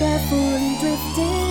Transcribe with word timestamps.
carefully 0.00 0.78
drifting. 0.80 1.49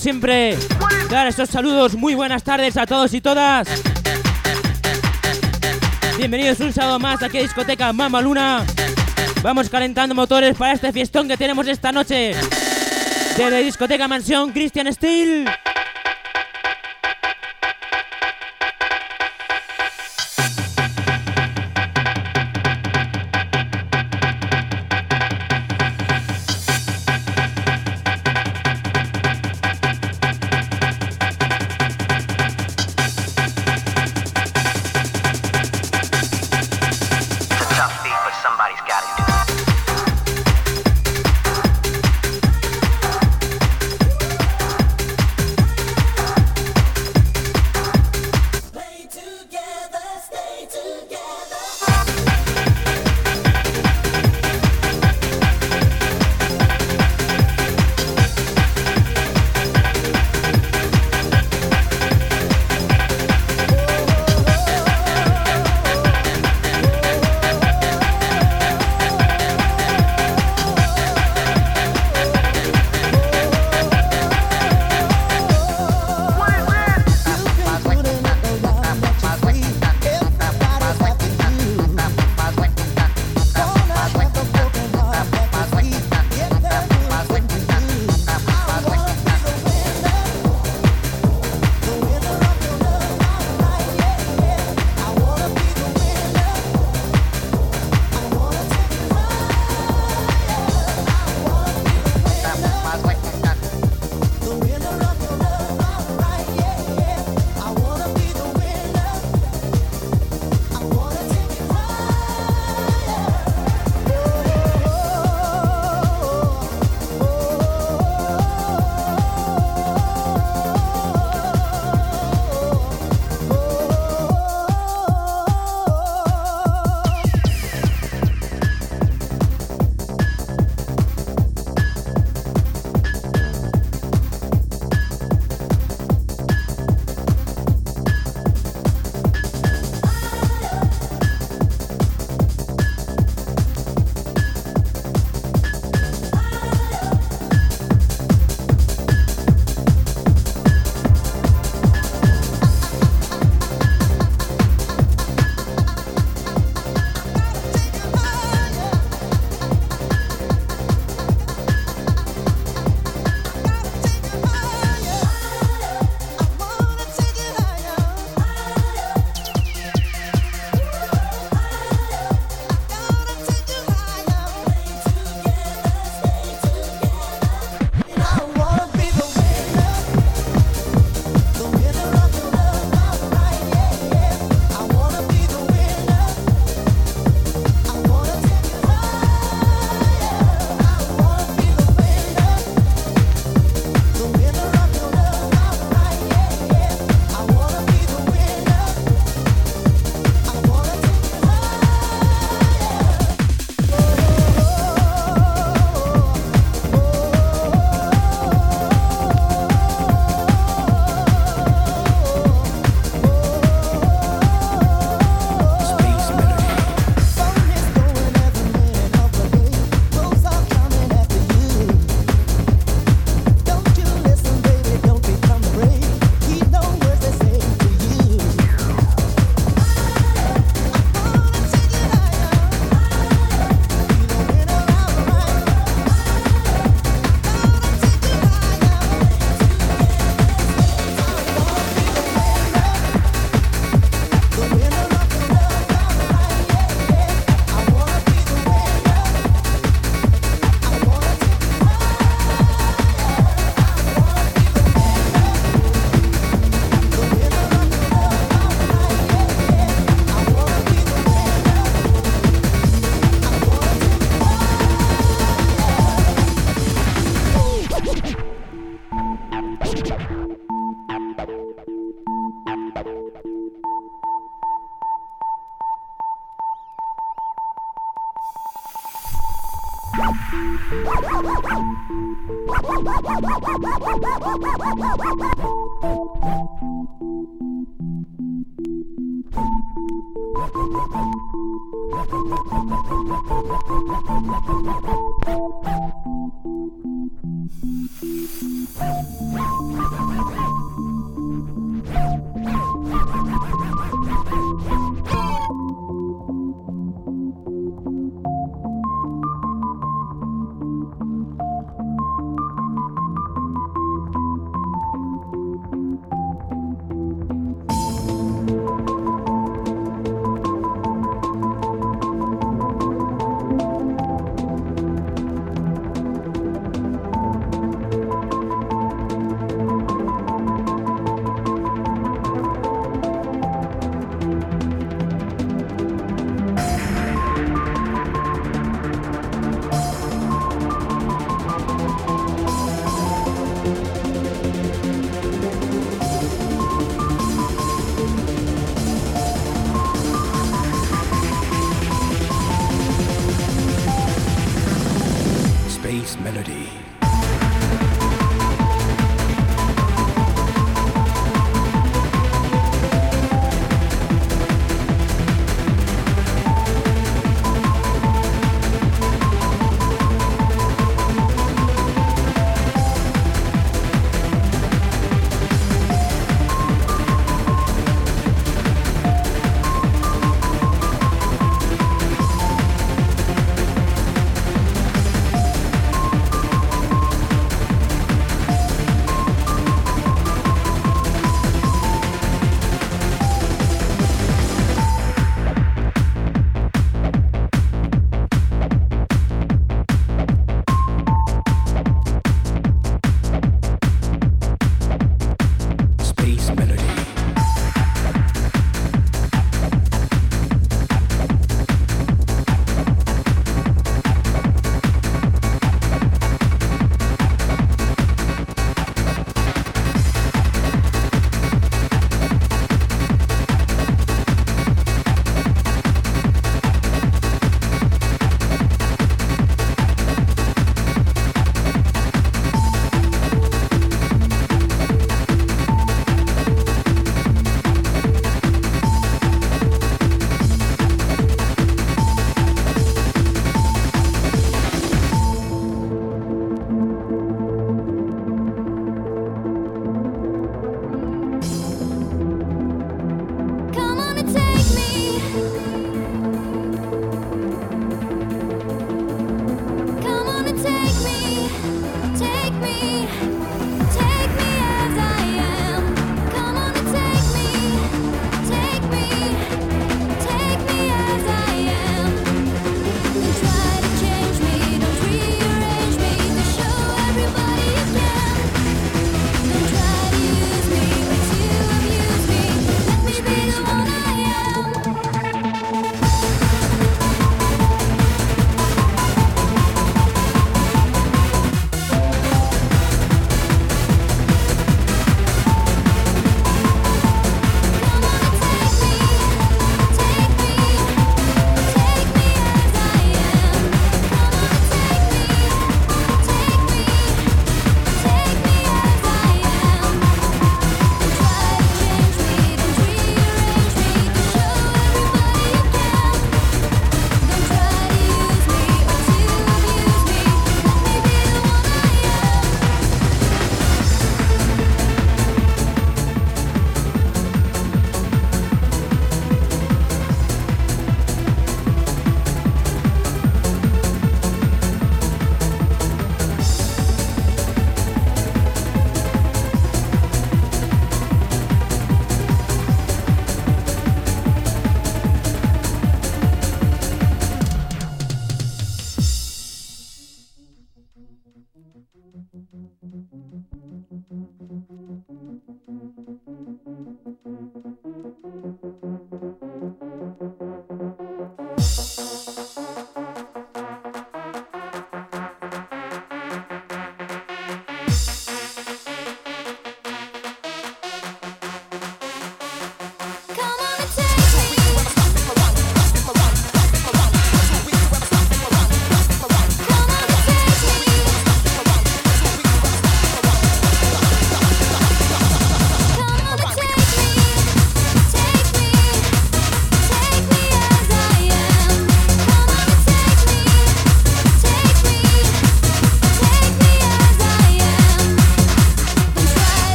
Siempre, 0.00 0.56
dar 1.10 1.26
estos 1.26 1.50
saludos. 1.50 1.94
Muy 1.94 2.14
buenas 2.14 2.42
tardes 2.42 2.76
a 2.76 2.86
todos 2.86 3.12
y 3.12 3.20
todas. 3.20 3.68
Bienvenidos 6.16 6.60
un 6.60 6.72
sábado 6.72 6.98
más 6.98 7.22
aquí 7.22 7.38
a 7.38 7.42
Discoteca 7.42 7.92
Mama 7.92 8.20
Luna. 8.20 8.64
Vamos 9.42 9.68
calentando 9.68 10.14
motores 10.14 10.56
para 10.56 10.72
este 10.72 10.92
fiestón 10.92 11.28
que 11.28 11.36
tenemos 11.36 11.66
esta 11.68 11.92
noche. 11.92 12.34
Desde 13.36 13.62
Discoteca 13.62 14.08
Mansión 14.08 14.52
Christian 14.52 14.92
Steel. 14.92 15.48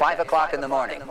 5 0.00 0.20
o'clock 0.20 0.54
in 0.54 0.62
the 0.62 0.68
morning? 0.68 1.02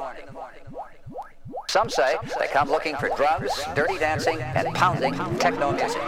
Some 1.68 1.92
say 1.92 2.18
they 2.40 2.48
come 2.48 2.72
looking 2.72 2.96
for 2.96 3.08
drugs, 3.16 3.52
dirty 3.76 4.00
dancing, 4.00 4.42
and 4.42 4.74
pounding 4.74 5.14
techno 5.38 5.72
music. 5.72 6.02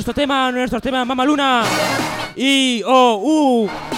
Nuestro 0.00 0.14
tema, 0.14 0.50
nuestro 0.50 0.80
tema 0.80 1.04
Mama 1.04 1.26
Luna. 1.26 1.62
Y 2.34 2.82
O 2.86 3.20
U. 3.22 3.89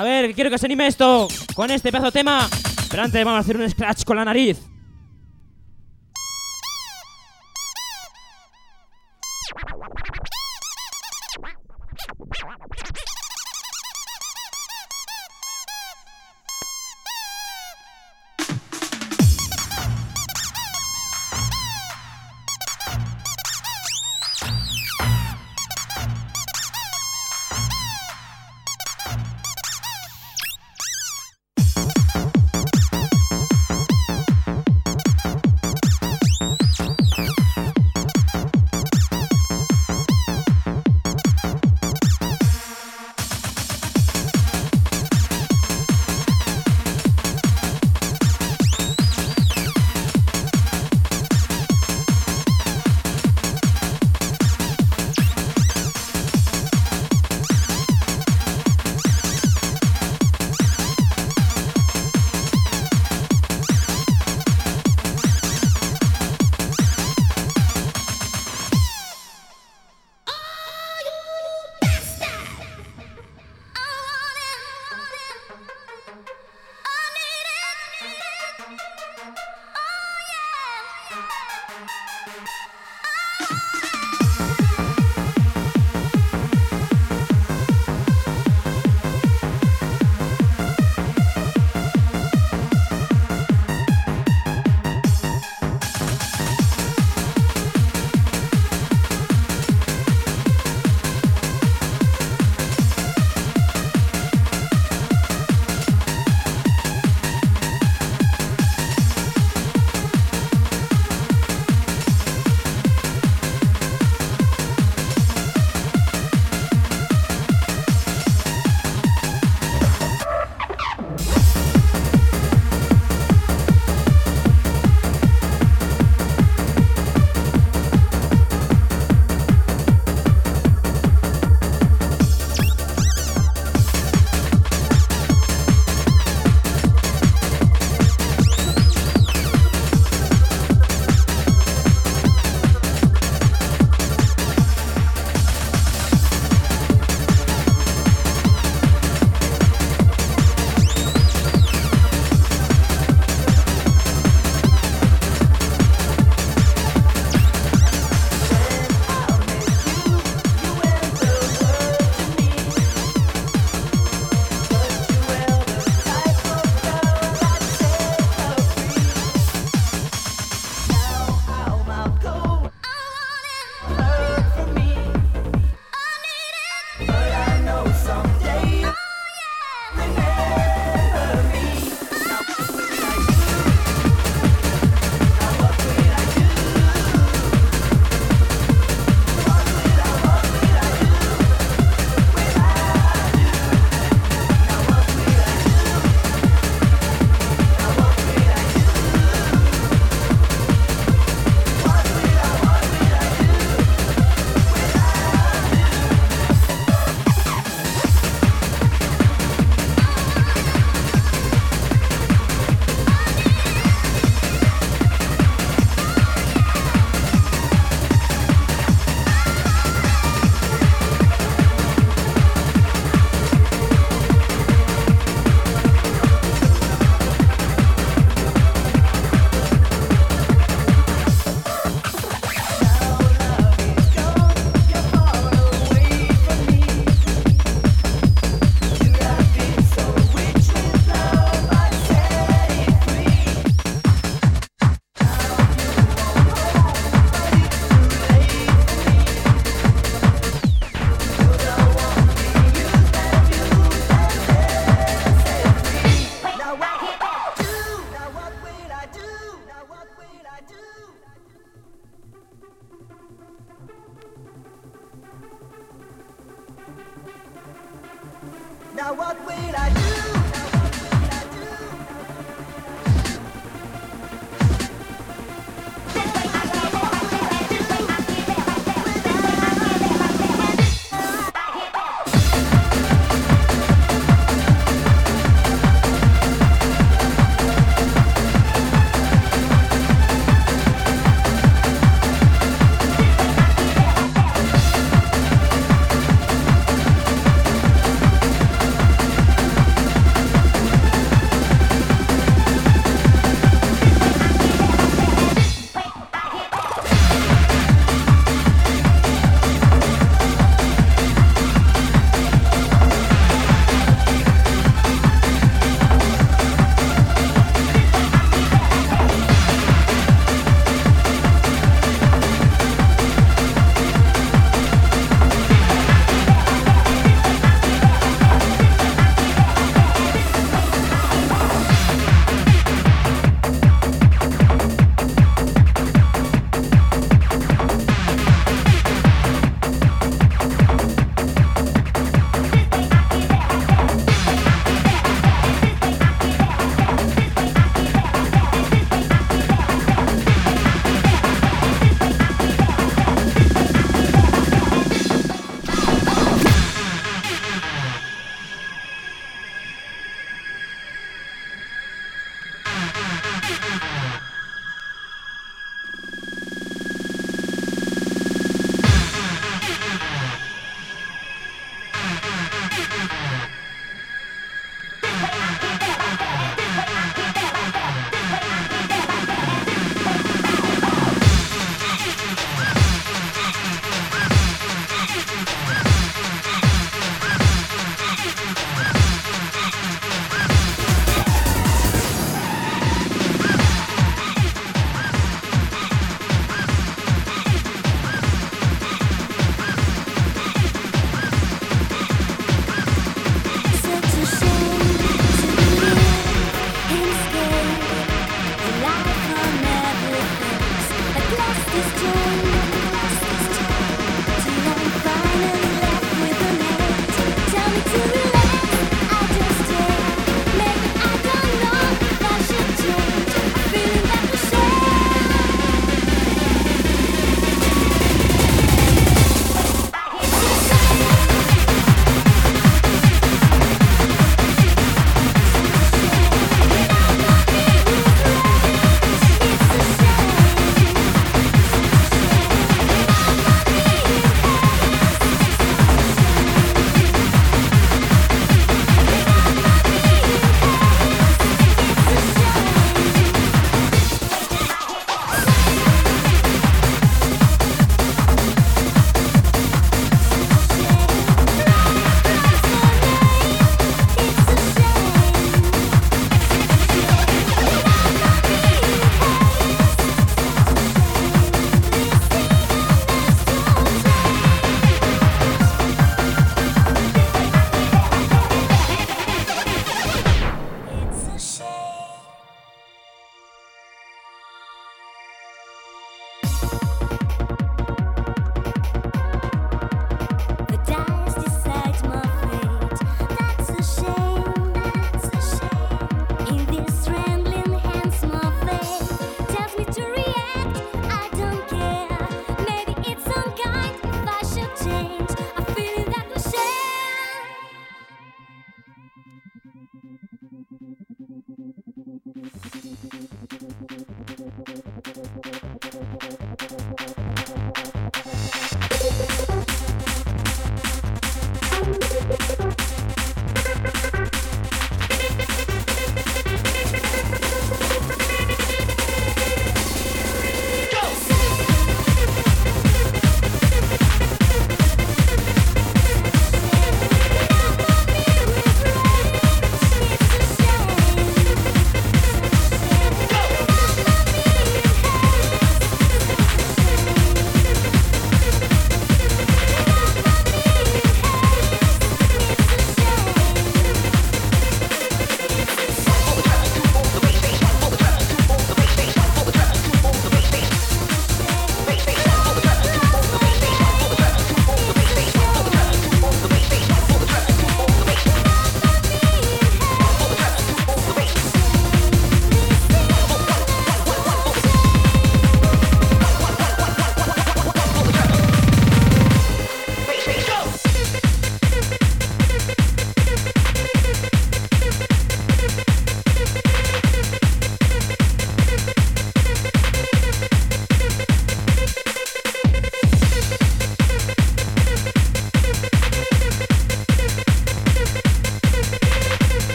A 0.00 0.02
ver, 0.02 0.34
quiero 0.34 0.48
que 0.48 0.56
se 0.56 0.64
anime 0.64 0.86
esto 0.86 1.28
con 1.54 1.70
este 1.70 1.92
pedazo 1.92 2.06
de 2.06 2.12
tema. 2.12 2.48
Pero 2.88 3.02
antes 3.02 3.22
vamos 3.22 3.36
a 3.36 3.40
hacer 3.40 3.58
un 3.58 3.68
scratch 3.68 4.04
con 4.04 4.16
la 4.16 4.24
nariz. 4.24 4.69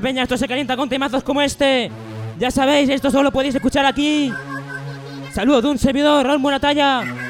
Peña, 0.00 0.22
esto 0.22 0.36
se 0.36 0.48
calienta 0.48 0.76
con 0.76 0.88
temazos 0.88 1.22
como 1.22 1.40
este. 1.42 1.90
Ya 2.38 2.50
sabéis, 2.50 2.88
esto 2.88 3.10
solo 3.10 3.30
podéis 3.30 3.54
escuchar 3.54 3.86
aquí. 3.86 4.32
Saludo 5.32 5.62
de 5.62 5.68
un 5.68 5.78
servidor, 5.78 6.26
Raúl 6.26 6.40
Buenatalla. 6.40 7.23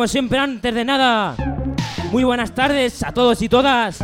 Como 0.00 0.08
siempre, 0.08 0.38
antes 0.38 0.74
de 0.74 0.82
nada, 0.82 1.36
muy 2.10 2.24
buenas 2.24 2.54
tardes 2.54 3.02
a 3.02 3.12
todos 3.12 3.42
y 3.42 3.50
todas. 3.50 4.02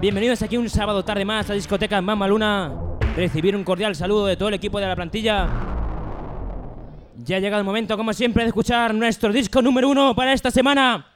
Bienvenidos 0.00 0.40
aquí 0.40 0.56
un 0.56 0.70
sábado 0.70 1.04
tarde 1.04 1.26
más 1.26 1.50
a 1.50 1.52
Discoteca 1.52 2.00
Mama 2.00 2.26
Luna. 2.26 2.72
Recibir 3.14 3.54
un 3.54 3.62
cordial 3.62 3.94
saludo 3.94 4.24
de 4.24 4.38
todo 4.38 4.48
el 4.48 4.54
equipo 4.54 4.80
de 4.80 4.86
la 4.86 4.96
plantilla. 4.96 5.48
Ya 7.18 7.36
ha 7.36 7.40
llegado 7.40 7.60
el 7.60 7.66
momento, 7.66 7.94
como 7.98 8.14
siempre, 8.14 8.44
de 8.44 8.48
escuchar 8.48 8.94
nuestro 8.94 9.30
disco 9.34 9.60
número 9.60 9.86
uno 9.86 10.14
para 10.14 10.32
esta 10.32 10.50
semana. 10.50 11.06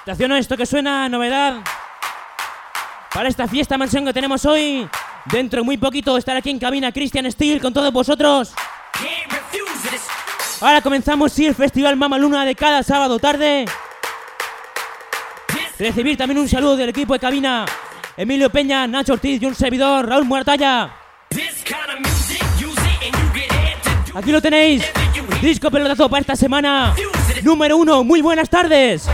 Estación 0.00 0.32
esto 0.32 0.58
que 0.58 0.66
suena, 0.66 1.08
novedad. 1.08 1.62
Para 3.14 3.30
esta 3.30 3.48
fiesta 3.48 3.78
mansión 3.78 4.04
que 4.04 4.12
tenemos 4.12 4.44
hoy. 4.44 4.86
Dentro 5.24 5.60
de 5.60 5.64
muy 5.64 5.78
poquito 5.78 6.18
estará 6.18 6.40
aquí 6.40 6.50
en 6.50 6.58
cabina 6.58 6.92
Christian 6.92 7.32
Steel 7.32 7.62
con 7.62 7.72
todos 7.72 7.94
vosotros. 7.94 8.52
Ahora 10.60 10.80
comenzamos 10.80 11.32
sí, 11.32 11.46
el 11.46 11.54
Festival 11.54 11.96
Mama 11.96 12.18
Luna 12.18 12.44
de 12.44 12.56
cada 12.56 12.82
sábado 12.82 13.20
tarde. 13.20 13.64
Recibir 15.78 16.16
también 16.16 16.38
un 16.38 16.48
saludo 16.48 16.76
del 16.76 16.88
equipo 16.88 17.12
de 17.12 17.20
cabina. 17.20 17.64
Emilio 18.16 18.50
Peña, 18.50 18.84
Nacho 18.88 19.12
Ortiz 19.12 19.40
y 19.40 19.46
un 19.46 19.54
servidor, 19.54 20.08
Raúl 20.08 20.24
Muertalla. 20.24 20.90
Aquí 24.14 24.32
lo 24.32 24.42
tenéis. 24.42 24.82
Disco 25.40 25.70
pelotazo 25.70 26.10
para 26.10 26.22
esta 26.22 26.34
semana. 26.34 26.92
Número 27.44 27.76
uno, 27.76 28.02
muy 28.02 28.20
buenas 28.20 28.50
tardes. 28.50 29.08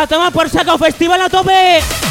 A 0.00 0.06
tomar 0.06 0.32
por 0.32 0.48
saco, 0.48 0.78
festival 0.78 1.20
a 1.20 1.28
tope. 1.28 2.09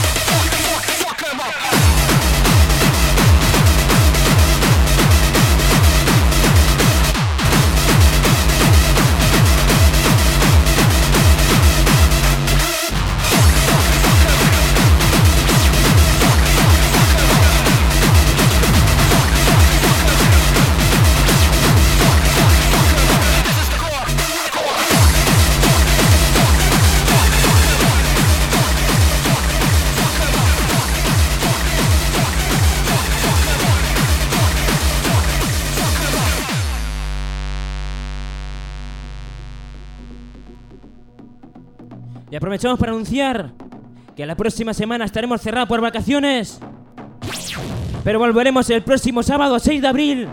Aprovechamos 42.60 42.80
para 42.80 42.92
anunciar 42.92 43.52
que 44.18 44.26
la 44.26 44.36
próxima 44.36 44.74
semana 44.74 45.06
estaremos 45.06 45.40
cerrados 45.40 45.70
por 45.70 45.80
vacaciones. 45.80 46.60
Pero 48.04 48.20
volveremos 48.20 48.70
el 48.70 48.82
próximo 48.82 49.24
sábado 49.24 49.58
6 49.60 49.82
de 49.82 49.88
abril 49.88 50.28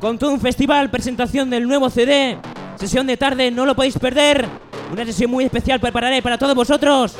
con 0.00 0.16
todo 0.16 0.30
un 0.30 0.40
festival, 0.40 0.90
presentación 0.90 1.50
del 1.50 1.66
nuevo 1.66 1.90
CD, 1.90 2.38
sesión 2.76 3.08
de 3.08 3.16
tarde, 3.16 3.50
no 3.50 3.66
lo 3.66 3.74
podéis 3.74 3.98
perder. 3.98 4.46
Una 4.92 5.04
sesión 5.04 5.28
muy 5.28 5.44
especial 5.44 5.80
prepararé 5.80 6.22
para 6.22 6.38
todos 6.38 6.54
vosotros. 6.54 7.16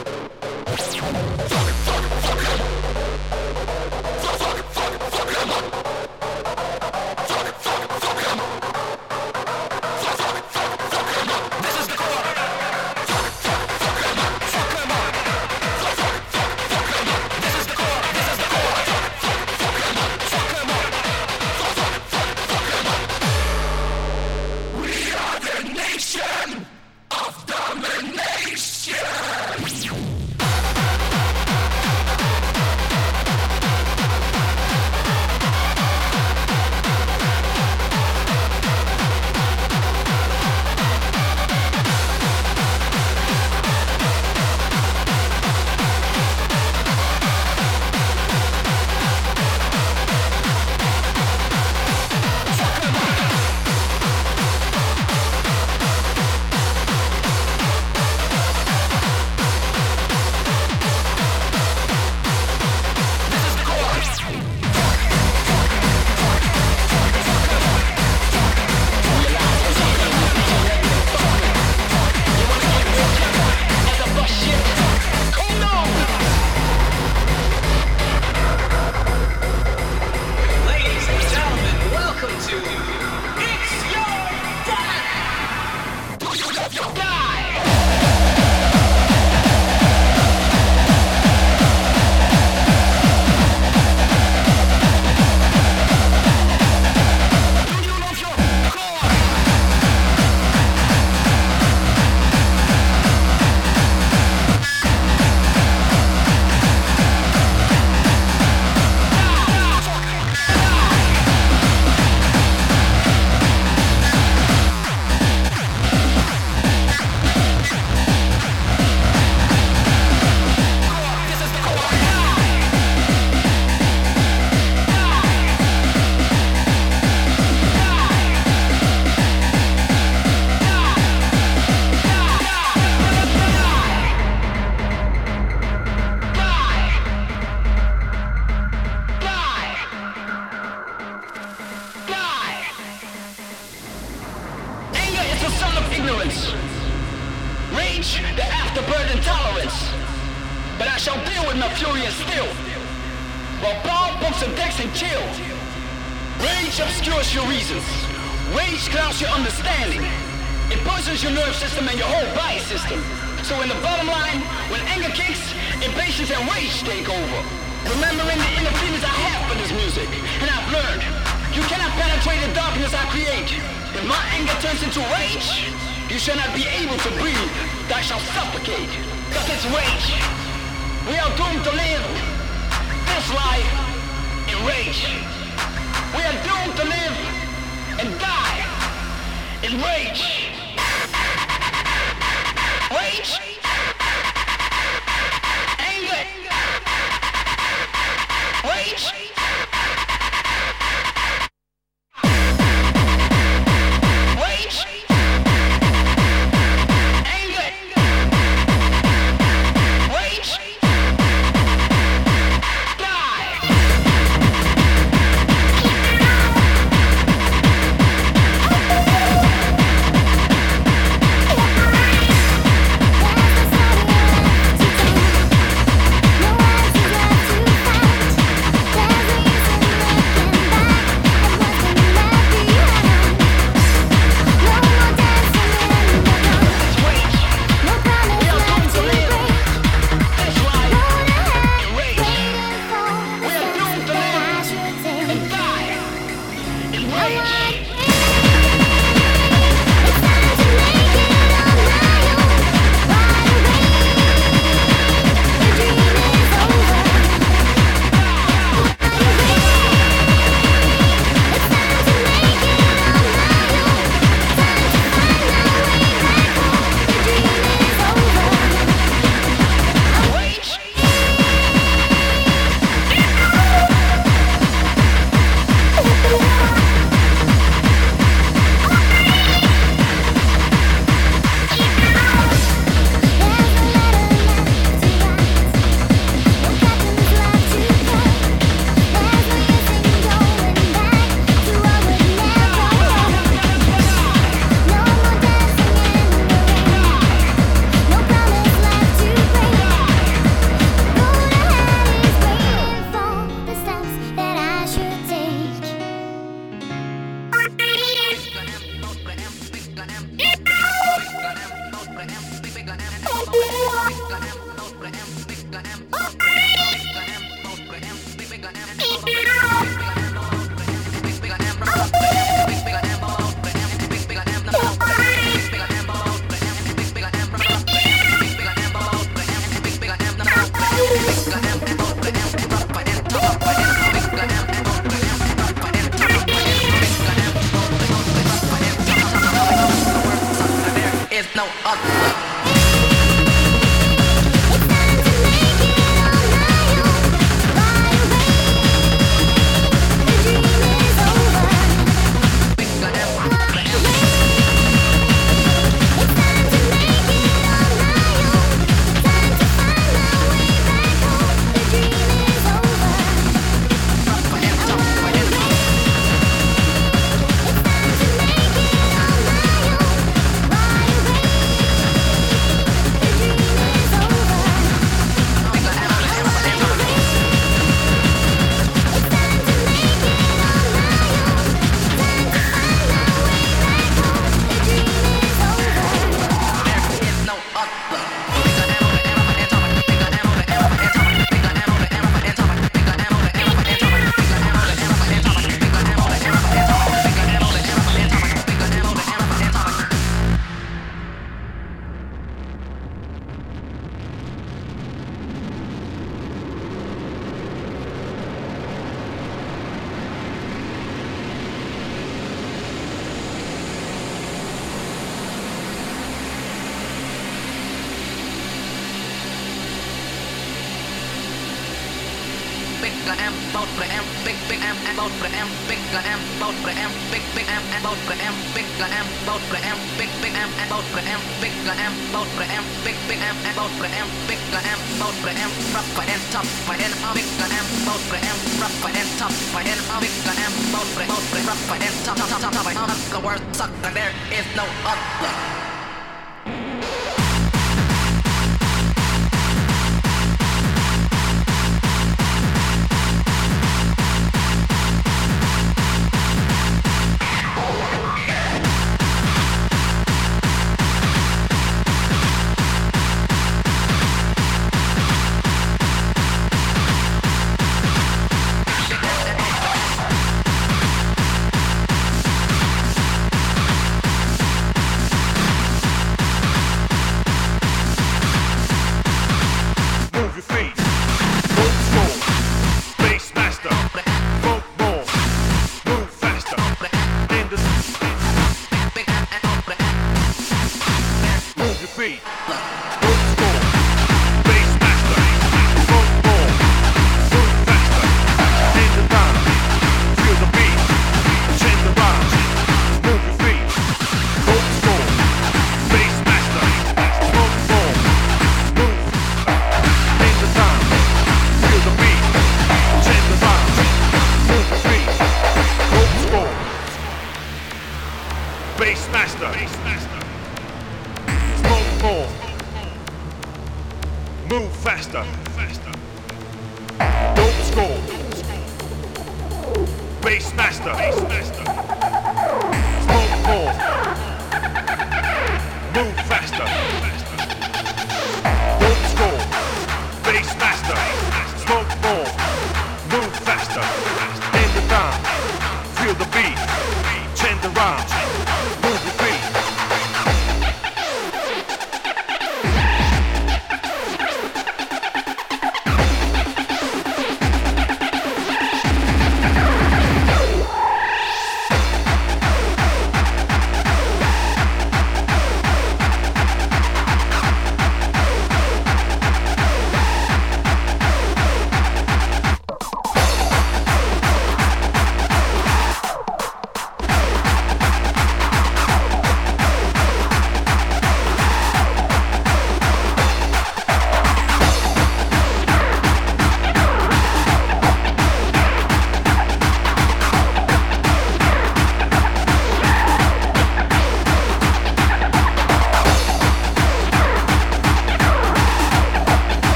am 423.35 423.55
about 423.71 423.91
the 423.99 424.07
am 424.07 424.25
big 424.45 424.55
big 424.69 424.79
am 424.87 424.97
about 425.11 425.35
the 425.43 425.49
am 425.51 425.69
big 425.89 425.99
the 426.15 426.21
am 426.23 426.41
about 426.57 426.77
the 426.87 426.93
am 426.95 427.11
big 427.31 427.43
big 427.55 427.67
am 427.67 427.83
about 427.99 428.19
the 428.31 428.35
am 428.39 428.55
big 428.71 428.87
the 428.99 429.07
am 429.11 429.27
about 429.43 429.63
the 429.67 429.79
am 429.83 429.99
big 430.15 430.31
big 430.43 430.55
am 430.55 430.71
about 430.87 431.07
the 431.11 431.23
am 431.27 431.43
big 431.59 431.75
the 431.83 431.91
am 431.91 432.15
about 432.31 432.47
the 432.55 432.65
am 432.71 432.85
big 433.03 433.19
big 433.27 433.43
am 433.43 433.57
about 433.67 433.91
the 433.99 434.09
am 434.15 434.29
big 434.47 434.63
the 434.71 434.79
am 434.79 435.01
about 435.19 435.35
the 435.43 435.53
am 435.59 435.73
rough 435.91 436.19
and 436.23 436.43
tough 436.55 436.71
but 436.87 436.99
then 437.03 437.13
am 437.27 437.35
big 437.35 437.49
the 437.59 437.67
am 437.67 437.87
about 438.07 438.23
the 438.31 438.39
am 438.47 438.59
rough 438.79 439.05
and 439.11 439.31
tough 439.39 439.57
but 439.75 439.83
then 439.83 439.99
am 439.99 440.21
big 440.23 440.35
the 440.47 440.55
am 440.63 440.73
about 440.87 441.09
the 441.19 441.25
about 441.27 441.47
the 441.51 441.61
rough 441.67 441.91
and 441.99 442.15
tough 442.23 442.39
tough 442.39 442.63
tough 442.63 442.95
tough 442.95 443.31
the 443.35 443.41
word 443.43 443.63
suck 443.75 443.91
and 444.07 444.15
there 444.15 444.35
is 444.55 444.67
no 444.79 444.87
other 445.03 445.86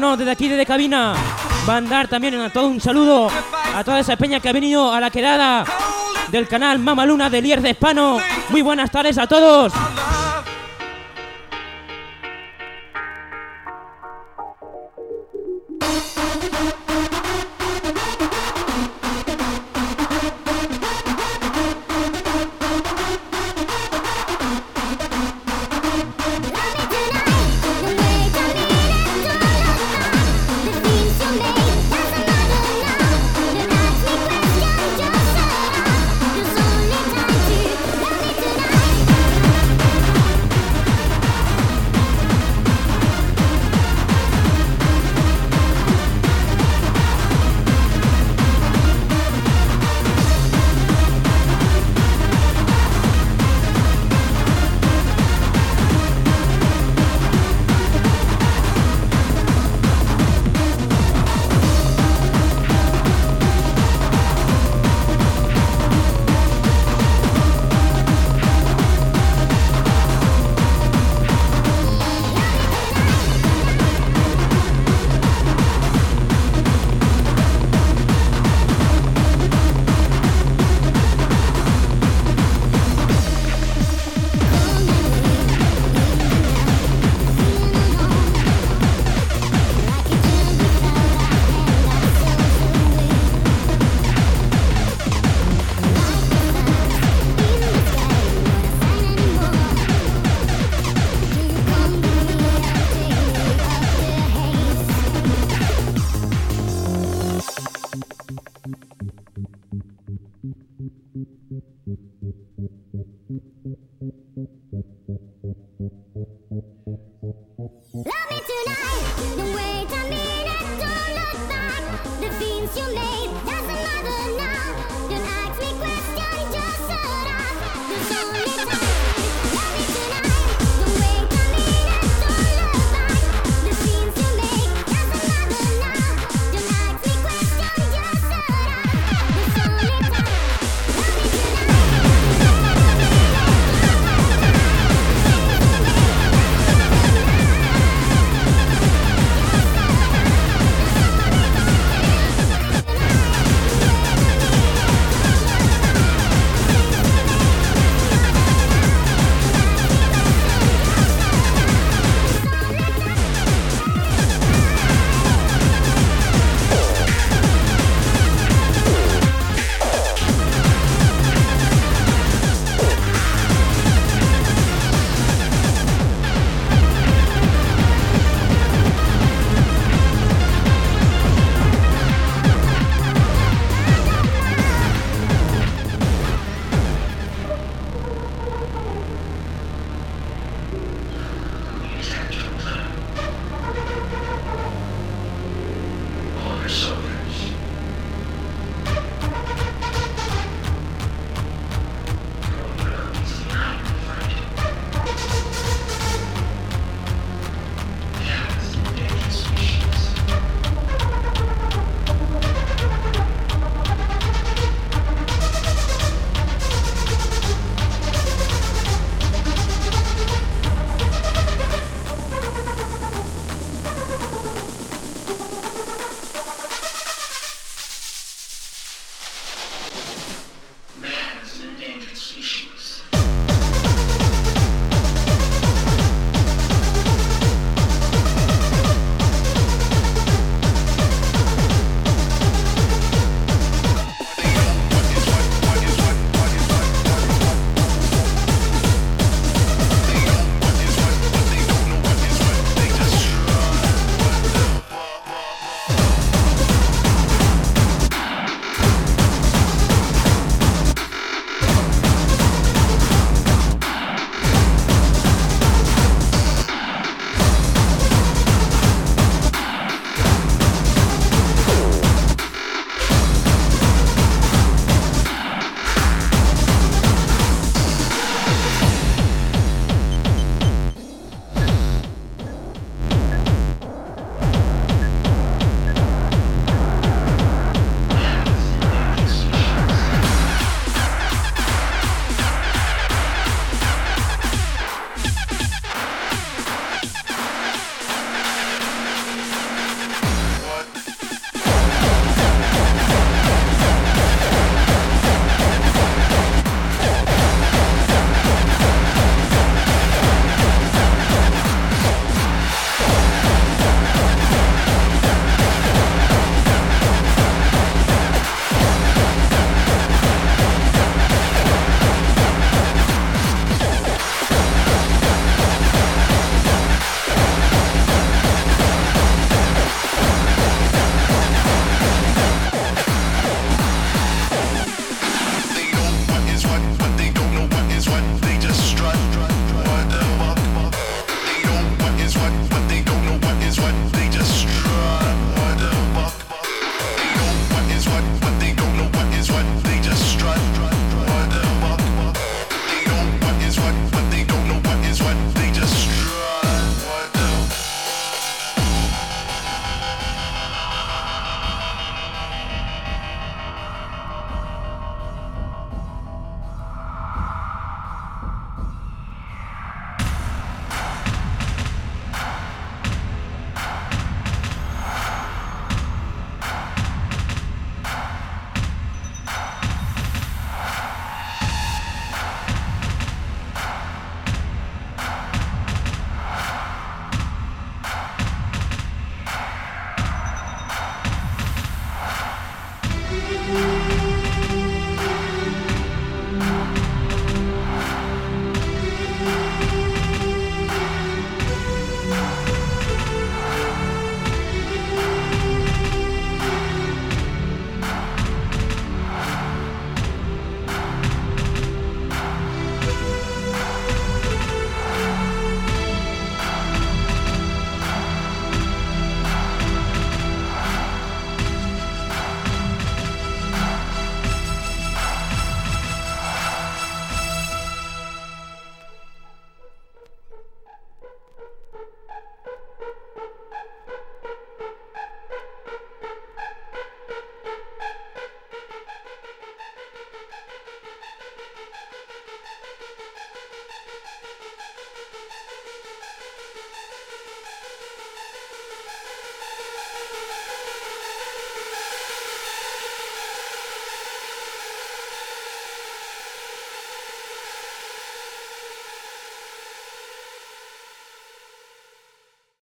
no, 0.00 0.16
desde 0.16 0.30
aquí, 0.30 0.48
desde 0.48 0.64
cabina, 0.64 1.14
mandar 1.66 2.08
también 2.08 2.34
a 2.40 2.48
todo 2.48 2.68
un 2.68 2.80
saludo 2.80 3.30
a 3.76 3.84
toda 3.84 4.00
esa 4.00 4.16
peña 4.16 4.40
que 4.40 4.48
ha 4.48 4.52
venido 4.52 4.92
a 4.92 4.98
la 4.98 5.10
quedada 5.10 5.64
del 6.30 6.48
canal 6.48 6.78
Mama 6.78 7.04
Luna 7.04 7.28
de 7.28 7.42
Lier 7.42 7.60
de 7.60 7.70
Hispano. 7.70 8.18
Muy 8.48 8.62
buenas 8.62 8.90
tardes 8.90 9.18
a 9.18 9.26
todos. 9.26 9.72